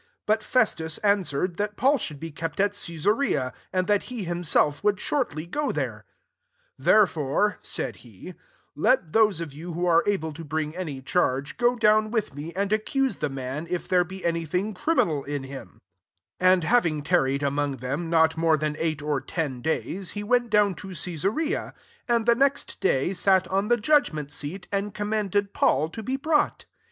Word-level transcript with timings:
4 0.25 0.25
But 0.25 0.43
Festas 0.43 0.97
answer; 1.03 1.43
ed) 1.43 1.57
that 1.57 1.77
Paul 1.77 1.99
sfiould 1.99 2.23
he 2.23 2.31
kept 2.31 2.59
at 2.59 2.71
C^esarea, 2.71 3.53
and 3.71 3.85
that 3.85 4.05
he 4.09 4.23
himself 4.23 4.83
would 4.83 4.99
shortly 4.99 5.45
go 5.45 5.71
there. 5.71 6.05
5 6.79 6.81
•* 6.81 6.85
Therefore," 6.85 7.59
said 7.61 7.97
he," 7.97 8.33
let 8.75 9.11
those 9.13 9.39
of 9.39 9.53
you 9.53 9.73
who 9.73 9.85
are 9.85 10.03
able 10.07 10.33
io 10.35 10.43
bring 10.43 10.75
any 10.75 11.03
charge^ 11.03 11.55
go 11.57 11.75
down 11.75 12.09
with 12.09 12.31
tne^ 12.33 12.51
and 12.55 12.73
accuse 12.73 13.17
the 13.17 13.29
man, 13.29 13.67
if 13.69 13.87
there 13.87 14.03
be 14.03 14.25
any 14.25 14.43
thing 14.43 14.73
criminal 14.73 15.23
in 15.23 15.43
fdm,'*^ 15.43 15.67
6 15.73 15.81
And 16.39 16.63
having 16.63 17.03
tarried 17.03 17.43
among 17.43 17.75
them 17.77 18.09
not 18.09 18.35
more 18.35 18.57
than 18.57 18.75
eight 18.79 19.03
or 19.03 19.21
ten 19.21 19.61
days, 19.61 20.09
he 20.17 20.23
went 20.23 20.49
down 20.49 20.73
to 20.81 20.87
Ca 20.87 20.95
sarea; 21.11 21.73
and 22.07 22.25
the 22.25 22.33
neit 22.33 22.75
day 22.79 23.13
sat 23.13 23.47
on 23.49 23.67
the 23.67 23.77
judgmentHseat, 23.77 24.65
and 24.71 24.95
com 24.95 25.11
manded 25.11 25.53
Paul 25.53 25.89
to 25.89 26.01
be 26.01 26.15
brought. 26.17 26.65